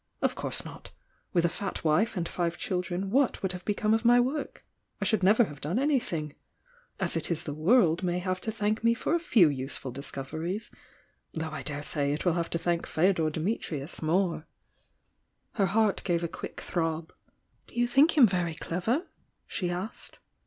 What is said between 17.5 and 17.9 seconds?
Do you